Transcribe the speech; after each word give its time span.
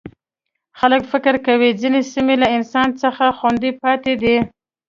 خلک 0.79 1.03
فکر 1.11 1.35
کوي 1.47 1.69
ځینې 1.81 2.01
سیمې 2.13 2.35
له 2.41 2.47
انسان 2.57 2.87
څخه 3.01 3.23
خوندي 3.37 3.71
پاتې 3.81 4.13
دي. 4.21 4.35